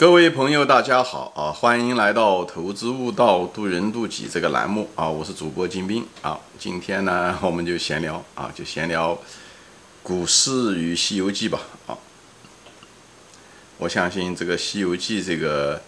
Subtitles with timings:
[0.00, 1.52] 各位朋友，大家好啊！
[1.52, 5.06] 欢迎来到投资悟道渡人渡己这个栏目啊！
[5.06, 6.40] 我是主播金兵啊！
[6.58, 9.18] 今天呢，我们就闲聊啊，就闲聊
[10.02, 11.92] 股市与《西游记》吧啊！
[13.76, 15.82] 我相信这个《西游记》这个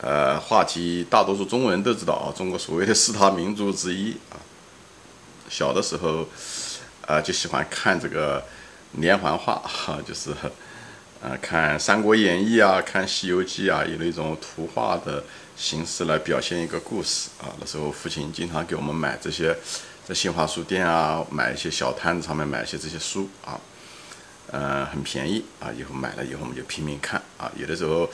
[0.00, 4.38] 呃话题，大多数中国人都知道啊，中国所谓的四大名著之一啊。
[5.48, 6.28] 小的时候
[7.04, 8.44] 啊，就喜欢看这个
[8.92, 10.30] 连环画哈，就是。
[11.26, 15.24] 啊，看《三国演义》啊，看《西游记》啊，以那种图画的
[15.56, 17.50] 形式来表现一个故事啊。
[17.58, 19.52] 那时候父亲经常给我们买这些，
[20.06, 23.58] 在新华书店啊，买一些小摊子上面买一些这些书啊，
[24.52, 25.66] 嗯，很便宜啊。
[25.76, 27.50] 以后买了以后我们就拼命看啊。
[27.56, 28.08] 有的时候，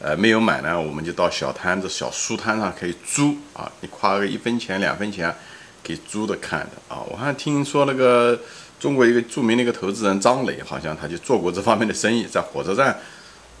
[0.00, 5.32] 呃，没有买呢，我们就到小摊子、小书摊上可以租啊，你花个一分钱、两分钱，
[5.84, 7.00] 给租的看的啊。
[7.08, 8.40] 我还听说那个。
[8.78, 12.98] 中国一个著名的一个投资人张磊，好像他就做过这方面的生意，在火车站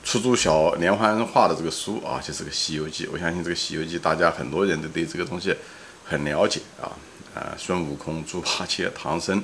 [0.04, 3.06] 出租小连环画的这个书啊，就是个《西游记》。
[3.10, 5.56] 我相信这个《西游记》，大家很多人都对这个东西
[6.04, 6.92] 很了解啊。
[7.34, 9.42] 啊，孙悟空、猪八戒、唐僧、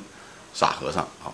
[0.55, 1.33] 沙和尚啊。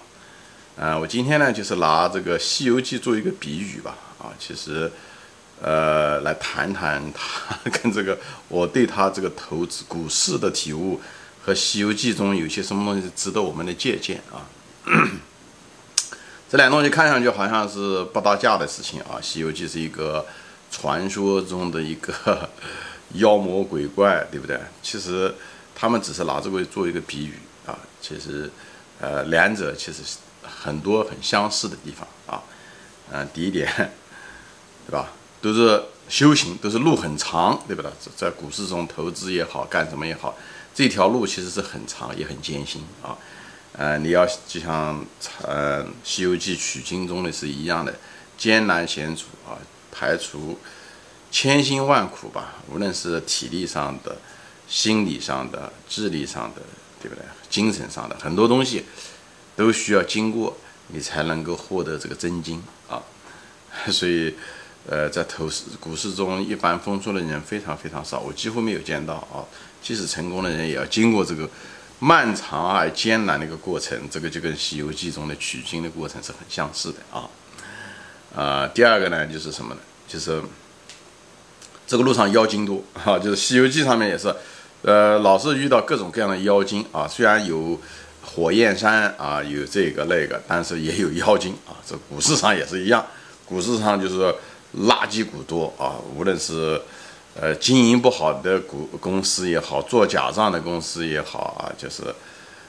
[0.79, 3.97] 啊，我今天呢，就是拿这个《西游记》做一个比喻吧。
[4.19, 4.91] 啊，其实，
[5.61, 8.17] 呃，来谈谈他 跟这个
[8.49, 11.01] 我对他这个投资股市的体悟。
[11.49, 14.45] 和《西游记》中有些什么东西值得我们的借鉴啊？
[16.51, 20.27] 这两东西看上去好像是不搭架的事情啊，《西游记》是一个
[20.71, 22.47] 传说中的一个
[23.17, 24.61] 妖魔鬼怪，对不对？
[24.83, 25.35] 其实
[25.75, 27.33] 他们只是拿这个做一个比喻
[27.65, 27.79] 啊。
[28.03, 28.51] 其实，
[29.01, 30.03] 呃，两者其实
[30.43, 32.43] 很多很相似的地方啊。
[33.11, 33.67] 嗯，第一点，
[34.87, 35.09] 对吧？
[35.41, 37.91] 都是修行，都是路很长，对不对？
[38.15, 40.37] 在股市中投资也好，干什么也好。
[40.79, 43.19] 这条路其实是很长也很艰辛啊，
[43.73, 45.05] 呃，你要就像
[45.43, 47.93] 呃《西游记》取经中的是一样的
[48.37, 49.59] 艰难险阻啊，
[49.91, 50.57] 排除
[51.33, 54.19] 千辛万苦吧，无论是体力上的、
[54.69, 56.63] 心理上的、智力上的，
[57.03, 57.25] 对不对？
[57.51, 58.85] 精神上的很多东西
[59.57, 60.57] 都需要经过，
[60.93, 63.03] 你才能够获得这个真经啊。
[63.89, 64.33] 所以，
[64.87, 69.43] 呃，在投市股市中，一帆风顺的人非常非常少，我几乎没有见到啊。
[69.81, 71.49] 即使成功的人，也要经过这个
[71.99, 73.99] 漫长而艰难的一个过程。
[74.11, 77.29] 这个就跟《西游记》中的取经的过程是很相似的啊。
[78.37, 79.81] 啊，第二个呢，就是什么呢？
[80.07, 80.43] 就是
[81.87, 84.35] 这个路上妖精多哈，就是《西游记》上面也是，
[84.83, 87.09] 呃，老是遇到各种各样的妖精啊。
[87.09, 87.81] 虽然有
[88.23, 91.73] 火焰山啊，有这个那个，但是也有妖精啊。
[91.87, 93.05] 这股市上也是一样，
[93.47, 94.35] 股市上就是
[94.77, 96.81] 垃圾股多啊，无论是。
[97.41, 102.03] 呃，经营不好的股公司也好，做假账的公司也好啊，就是，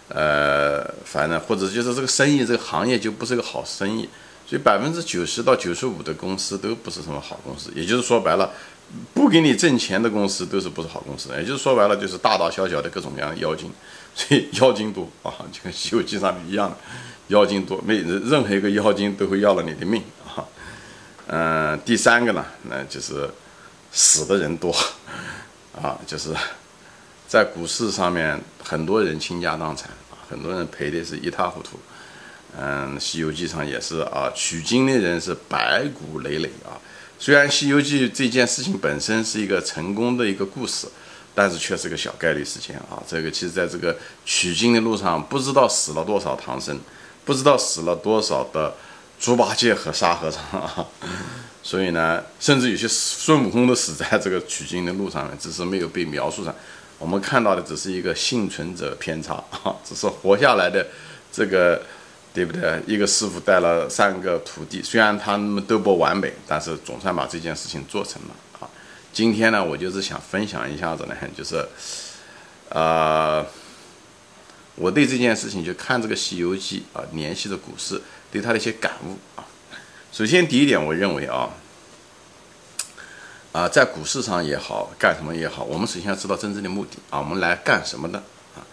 [0.09, 4.07] 呃，反正或者就是这个生意这个行业就不是个好生意，
[4.46, 7.72] 所以百分之九十到九十五的公司都不是什么好公司。
[7.74, 8.52] 也就是说白了，
[9.12, 11.30] 不给你挣钱的公司都是不是好公司。
[11.36, 13.72] 也就是说白了，就是大大小小的各种各样的妖精，
[14.13, 16.78] 所以 妖精多啊，就跟《西游记》上面一样的，
[17.30, 20.46] 妖精多，没任何一个妖精都会要了你的命啊。
[21.25, 23.28] 嗯，第三个呢，那就是。
[23.92, 24.76] 死的人多，
[25.76, 26.34] 啊，就是
[27.28, 29.90] 在股市上面，很多人倾家荡产，
[30.30, 31.80] 很多人赔的是一塌糊涂。
[32.58, 36.74] 嗯，《西游记》上也是啊，取经的人是白骨累累啊。
[37.20, 40.88] 虽然《西游记》这件事情本身是一个成功的一个故事，
[41.36, 42.98] 但是却是个小概率事件啊。
[43.08, 43.96] 这个其实在这个
[44.26, 46.80] 取经的路上，不知道死了多少唐僧，
[47.24, 48.74] 不知道死了多少的
[49.19, 50.88] 猪八戒和沙和尚啊。
[51.62, 56.56] 所以呢，甚至有些孙悟空都死在这个取经的路上面，只是没有被描述上。
[56.97, 60.88] 我们看到的只是一个幸存者偏差啊， 只是活下来的
[61.31, 61.81] 这个，
[62.34, 62.81] 对不对？
[62.88, 68.69] 一个师傅带了三个徒弟，虽然他们都不完美，但是总算把这件事情做成了啊。
[69.13, 71.68] 今天呢，我就是想分享一下子呢，就是，
[72.69, 73.46] 呃，
[74.75, 78.01] 我对这件事情就看这个《西游记》啊，联系着股市，
[78.32, 79.46] 对他的一些感悟啊。
[80.12, 81.50] 首先，第一点，我认为啊，
[83.52, 88.18] 啊，在股市上也好，干什么也好，我们首先要知道真正的目的啊，我们来干什么的
[88.56, 88.66] 啊？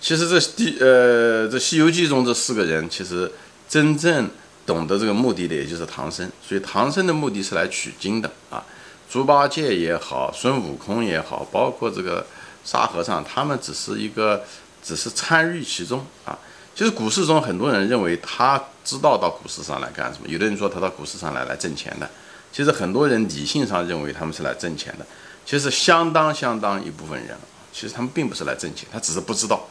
[0.00, 3.30] 其实这第呃，这《西游记》中这四个人，其实
[3.68, 4.28] 真正
[4.66, 6.28] 懂得这个目的的，也就是唐僧。
[6.46, 8.64] 所以唐僧的目的是来取经的啊。
[9.08, 12.26] 猪八戒也好，孙悟空也好，包括这个
[12.64, 14.42] 沙和尚，他们只是一个，
[14.82, 16.38] 只是参与其中啊。
[16.74, 22.08] 其实股市中很多人认为他知道到股市上来干什么，有的人说他到股市上来来挣钱的。
[22.52, 25.06] 其实很多人理性上认为他们是来挣钱的。
[25.44, 27.36] 其实相当相当一部分人，
[27.72, 29.66] 其实他们并不是来挣钱，他只是不知道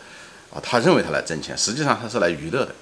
[0.54, 2.74] 啊，他认为他来挣钱，实际上他是来娱乐的。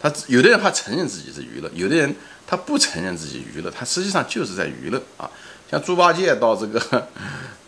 [0.00, 2.14] 他有的人他承认自己是娱乐，有的人
[2.46, 5.30] 他不承认自己娱乐，他实际上就是在娱乐啊。
[5.70, 7.08] 像猪八戒到这个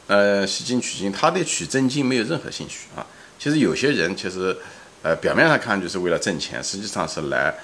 [0.06, 3.04] 呃吸金取经，他对取真经没有任何兴趣啊。
[3.38, 4.56] 其实有些人其实
[5.02, 7.54] 呃表面上看就是为了挣钱，实际上是来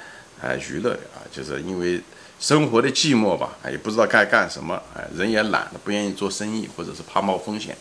[0.41, 2.01] 呃娱乐的啊，就是因为
[2.39, 7.77] 生活的寂寞吧，也不知道该干什么，哎，人也懒，不愿意做生意，或者是怕冒风险。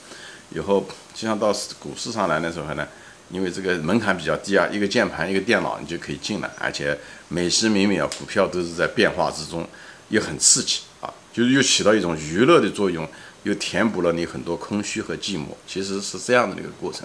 [0.52, 2.88] 以后就像到股市上来的时候呢。
[3.32, 6.96] 因为这个门槛比较低啊，一个键盘一个电脑你就可以进来，而且
[7.28, 9.68] 每时每秒股票都是在变化之中，
[10.10, 13.06] 又很刺激啊，就是又起到一种娱乐的作用，
[13.42, 17.02] 又填补了你很多空虚和寂寞，其实是这样的一个过程，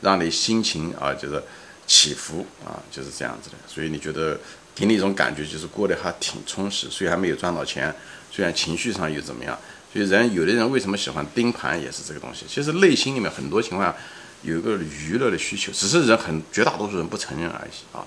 [0.00, 1.42] 让你心情啊就是
[1.86, 4.38] 起伏啊就是这样子的，所以你觉得
[4.74, 7.94] 给你一种感觉就是过得还挺充实，虽然没有赚到钱，
[8.30, 9.58] 虽然情绪上又怎么样，
[9.92, 13.96] 所以人有的人为什么喜欢盯盘也是这个东西，其实内心里面很多情况下。
[14.46, 18.04] 有一个娱乐的需求，只是人很绝大多数人不承认而已啊。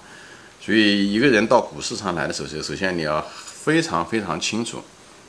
[0.62, 4.79] 所以一个人到股市上来的时候，首先你要非常非常清楚，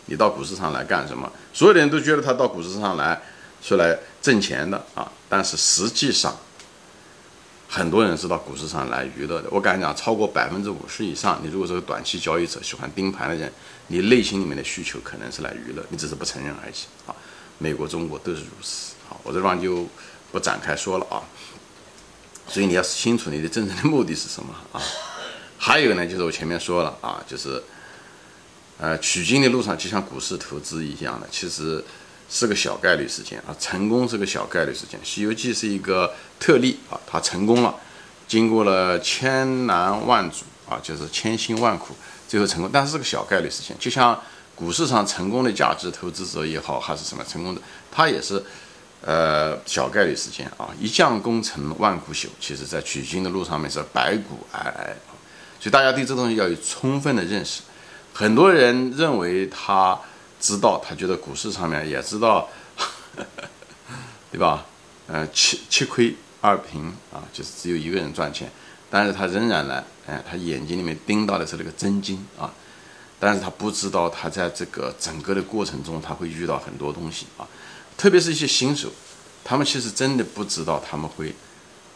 [0.04, 1.32] 你到股市上来干什么。
[1.54, 3.18] 所有的人都觉得他到股市上来
[3.62, 6.36] 是来挣钱的啊，但是实际上，
[7.68, 9.48] 很多人是到股市上来娱乐的。
[9.50, 13.52] 我敢讲，超过百分之五十以上，你如果是个短期交易者，喜欢盯盘的人，
[13.88, 16.74] 你内心里面的需求可能是来娱乐，你只是不承认而已
[17.06, 17.14] 啊。
[17.58, 18.94] 美国、中国都是如此。
[19.08, 19.86] 好，我这地方就。
[20.30, 21.24] 不展开说了啊，
[22.46, 24.82] 所以你要清楚你的真正的目的是什么啊。
[25.56, 27.62] 还有呢，就是我前面说了啊，就是
[28.76, 31.82] 呃取经的路上就像股市投资一样的，其实
[32.28, 34.98] 是个小概率事件啊，成功是个小概率事件。
[35.04, 37.74] 《西游记》是一个特例啊，它成功了，
[38.26, 41.94] 经过了千难万阻啊，就是千辛万苦，
[42.28, 43.76] 最后成功，但是是个小概率事件。
[43.78, 44.20] 就像
[44.54, 47.60] 股市上成功的价值投资者也好，还是什么成功的，
[47.90, 48.42] 他也是。
[49.00, 54.74] 呃，小概率事件啊，一将功成万骨朽，其实在取经的路上面是白骨皑皑
[55.60, 57.62] 所以大家对这东西要有充分的认识。
[58.12, 59.96] 很多人认为他
[60.40, 62.48] 知道，他觉得股市上面也知道，
[64.30, 64.64] 对吧？
[65.06, 68.50] 呃，七七亏二平啊，就是只有一个人赚钱，
[68.90, 72.52] 但是他仍然呢，哎，他眼睛里面盯到的是那个真金啊，
[73.18, 77.48] 但是他不知道他在这个整个的过程中，他会遇到很多东西啊。
[77.96, 78.90] 特别是一些新手，
[79.42, 81.34] 他们其实真的不知道他们会，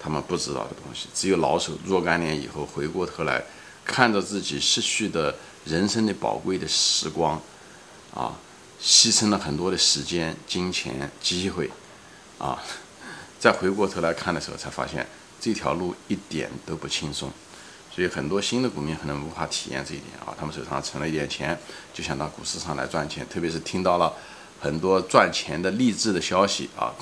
[0.01, 1.07] 他们不知道的东西。
[1.15, 3.45] 只有老手若干年以后回过头来，
[3.85, 5.35] 看着自己失去的
[5.67, 7.41] 人生的宝贵的时光，
[8.15, 8.39] 啊，
[8.83, 11.71] 牺牲了很多的时间、金钱、机会，
[12.39, 12.63] 啊，
[13.39, 15.07] 再回过头来看的时候，才发现
[15.41, 17.31] 这条路一点都不轻松。
[17.95, 21.59] 所以很多新的股民可能无法体验这一点啊，他们手上存了一点钱，
[21.93, 23.27] 就想到股市上来赚钱。
[23.29, 24.13] 特别是听到了。
[24.63, 26.95] 很多赚钱的励志的消息啊，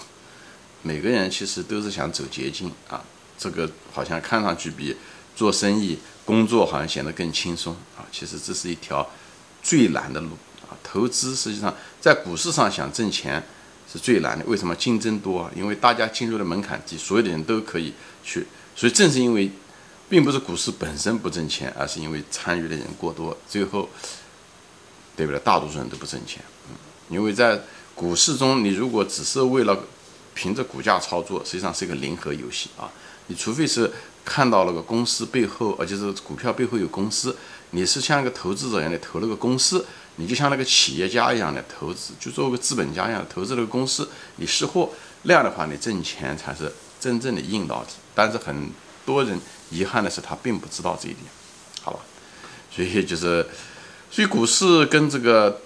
[0.80, 3.04] 每个人其实都是想走捷径啊，
[3.36, 4.96] 这个好像看上去比
[5.36, 9.06] 做生意、工作好像显得更轻松啊，其实这是一条
[9.62, 10.30] 最难的路
[10.82, 13.42] 投资实际上在股市上想挣钱
[13.92, 15.50] 是最难的，为什么竞争多啊？
[15.56, 18.46] 因为大家进入的门槛低，所有的人都可以去，
[18.76, 19.50] 所以正是因为
[20.08, 23.88] 并不是股市本身不挣钱，而是因为参与的人过多，最后
[25.16, 25.38] 对不对？
[25.40, 26.74] 大多数人都不挣钱，嗯。
[27.08, 27.60] 因为在
[27.94, 29.76] 股市中，你如果只是为了
[30.34, 32.88] 凭着股价操作，实际上是一个零和游戏啊。
[33.26, 33.90] 你除非是
[34.24, 37.36] 看到了个公司背后，而且是股票背后有公司，
[37.70, 39.84] 你是像一个投资者一样的投了个公司，
[40.20, 44.90] 你就像那个企业家一样的投资，就做个资本家一样投资了个公司，你识货
[45.22, 47.88] 那样的话，你挣钱才是真正的硬道理。
[48.14, 48.70] 但是很
[49.06, 49.40] 多人
[49.70, 51.24] 遗憾的是，他并不知道这一点，
[51.82, 52.00] 好吧？
[52.70, 53.46] 所以就是，
[54.10, 55.62] 所以股市跟这个。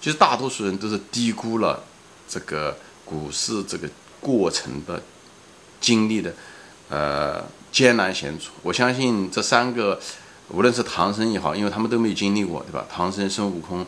[0.00, 1.82] 其实大多数人都是低估了
[2.28, 2.76] 这个
[3.06, 3.88] 股市这个
[4.20, 5.02] 过程的
[5.80, 6.34] 经历的
[6.90, 7.42] 呃
[7.72, 8.50] 艰难险阻。
[8.60, 9.98] 我相信这三个，
[10.48, 12.84] 无论是唐僧也好，因为他们都没有经历过，对吧？
[12.92, 13.84] 唐僧、孙悟空，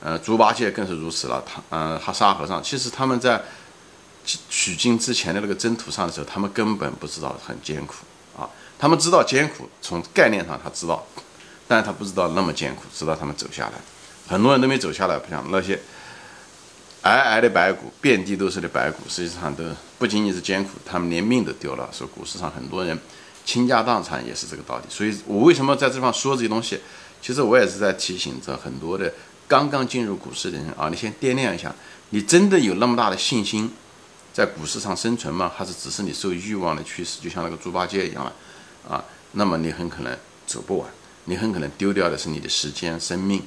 [0.00, 1.42] 呃，猪八戒更是如此了。
[1.46, 3.42] 唐，嗯，哈沙和尚，其实他们在
[4.24, 8.04] 取经之前的那个征途上的时候，他们根本不知道很艰苦
[8.36, 8.48] 啊。
[8.78, 11.06] 他们知道艰苦，从概念上他知道，
[11.66, 13.72] 但是他不知道那么艰苦，直到他们走下来。
[14.28, 15.78] 很多人都没走下来，不像那些
[17.02, 19.64] 皑皑的白骨，遍地都是的白骨，实际上都
[19.98, 21.88] 不仅仅是艰苦，他们连命都丢了。
[21.92, 22.98] 说股市上很多人
[23.44, 24.84] 倾家荡产也是这个道理。
[24.88, 26.80] 所以我为什么在这方说这些东西？
[27.20, 29.12] 其实我也是在提醒着很多的
[29.46, 31.74] 刚刚进入股市的人啊，你先掂量一下，
[32.10, 33.70] 你真的有那么大的信心
[34.32, 35.50] 在股市上生存吗？
[35.56, 38.32] 还是只是你受欲望的驱使，就像那个猪八戒一样了
[38.88, 39.04] 啊？
[39.32, 40.88] 那么你很可能走不完，
[41.24, 43.42] 你很可能丢掉的是你的时间、生命。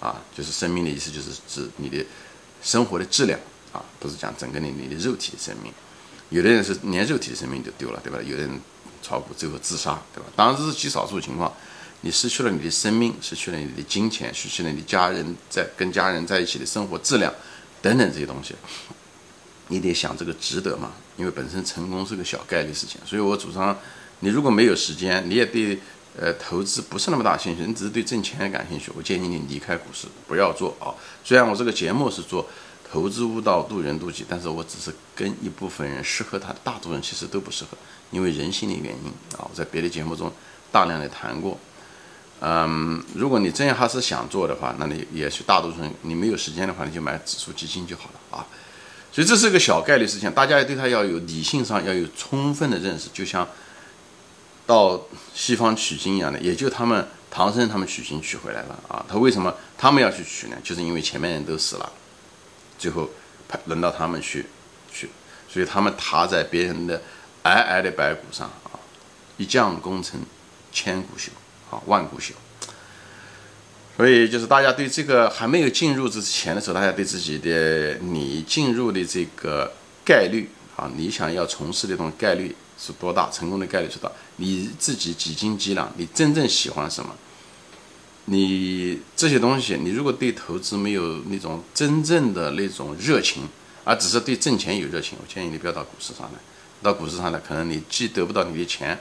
[0.00, 2.06] 啊，就是生命的意思，就是指你的
[2.62, 3.36] 生活的质量
[3.72, 5.72] 啊，不是讲整个你你的肉体的生命。
[6.30, 8.20] 有的人是连肉体的生命都丢了，对吧？
[8.24, 8.60] 有的人
[9.08, 10.26] 炒股最后自杀，对吧？
[10.36, 11.50] 当然这是极少数情况，
[12.02, 17.32] 你失去了你的生命，失去了你的金钱，失去了你家人在跟家人在一起的生活质量，
[17.80, 18.54] 等等这些东西，
[19.68, 20.92] 你得想这个值得吗？
[21.16, 23.74] 因为本身成功是个小概率事情，所以我主张，
[24.20, 25.78] 你如果没有时间，你也对
[26.20, 30.92] 呃投资不是那么大兴趣，你只是对挣钱感兴趣，我建议你离开股市，不要做啊。
[31.24, 32.46] 虽然我这个节目是做。
[32.90, 37.76] 投资悟道，渡人渡己，但是我只是跟一部分人适合他，大多数人其实都不适合，
[38.10, 39.44] 因为人性的原因啊。
[39.44, 40.32] 我在别的节目中
[40.72, 41.58] 大量的谈过，
[42.40, 48.46] 嗯，如果你真要还是想做的话，那你也许大多数人你没有时间的话，你就买指数基金就好了啊。
[49.12, 53.46] 所以这是个小概率事情，大家对他要有理性上要有充分的认识，就像
[54.66, 55.02] 到
[55.34, 59.04] 西方取经一样的，也就他们唐僧他们取经取回来了啊。
[59.08, 60.56] 他为什么他们要去取呢？
[60.62, 61.92] 就是因为前面人都死了。
[62.78, 63.10] 最后，
[63.66, 64.46] 轮到他们去，
[64.92, 65.10] 去，
[65.48, 67.02] 所以他们踏在别人的
[67.42, 68.78] 皑皑的白骨上啊，
[69.36, 70.20] 一将功成
[70.70, 71.32] 千古休，
[71.70, 72.32] 啊，万古休。
[73.96, 79.72] 所以就是大家对这个还没有进入之前的时候，大家对自己的你进入的这个
[80.04, 87.12] 概率啊，你想要从事的这种概率是多大，成功的概率是多大，你自己几斤几两，你真正喜欢什么？
[88.30, 93.48] 你这些东西，你如果对投资没有那种真正的那种热情，
[93.84, 96.38] 而只是对挣钱有热情，我建议你不要到股市上来。
[96.82, 98.98] 到股市上来，可能你既得不到你的钱，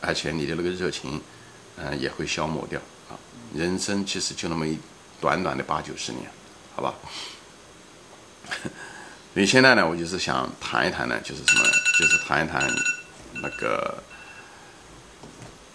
[0.00, 1.20] 而且你的那个热情，
[1.76, 2.80] 嗯，也会消磨掉
[3.10, 3.18] 啊。
[3.54, 4.78] 人生其实就那么一
[5.20, 6.24] 短短的八九十年，
[6.74, 6.94] 好吧？
[9.34, 11.64] 所以现在呢，我就是想谈一谈呢，就是什么，
[11.98, 12.66] 就是谈一谈
[13.42, 14.02] 那个。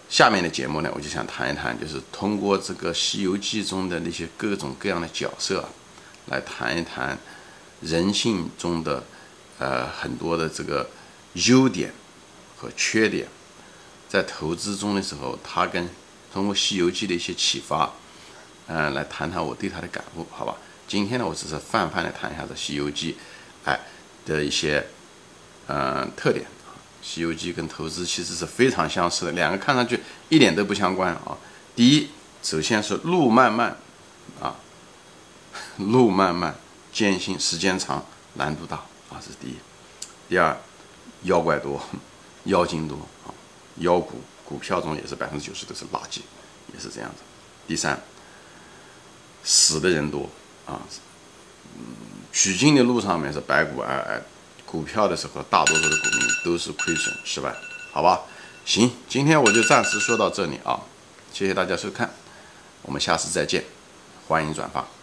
[0.09, 5.69] 下面的节目呢，我就想谈一谈，就是通过这个《西游记》中的那些各种各样的角色，
[6.25, 7.15] 来谈一谈
[7.81, 9.03] 人性中的
[9.59, 10.89] 呃很多的这个
[11.33, 11.93] 优点
[12.57, 13.27] 和缺点，
[14.09, 15.87] 在投资中的时候，他跟
[16.33, 17.93] 通过《西游记》的一些启发，
[18.65, 20.57] 嗯，来谈谈我对他的感悟，好吧？
[20.87, 23.13] 今天呢，我只是泛泛的谈一下这《西游记》
[23.63, 23.79] 哎
[24.25, 24.87] 的一些
[25.67, 26.45] 嗯特点。
[27.01, 31.37] 《西游记》跟投资其实是非常相似的，两个看上去一点都不相关啊。
[31.75, 32.09] 第一，
[32.43, 33.77] 首先是路漫漫，
[34.41, 34.55] 啊，
[35.77, 36.55] 路漫漫
[36.91, 38.03] 艰辛，时间长，
[38.33, 38.77] 难度大
[39.09, 39.55] 啊，这是第一。
[40.27, 40.57] 第二，
[41.23, 41.81] 妖怪多，
[42.45, 43.33] 妖精多啊，
[43.77, 46.19] 妖股股票中也是百分之九十都是垃圾，
[46.73, 47.23] 也是这样子。
[47.67, 47.99] 第三，
[49.43, 50.29] 死的人多
[50.65, 50.81] 啊，
[51.77, 51.83] 嗯，
[52.31, 54.21] 取经的路上面是白骨皑皑。
[54.69, 57.55] 股票的时候，大多数的股民都是亏损失败，
[57.91, 58.21] 好吧？
[58.65, 60.79] 行，今天我就暂时说到这里啊，
[61.33, 62.13] 谢谢大家收看，
[62.83, 63.63] 我们下次再见，
[64.27, 64.98] 欢迎转发。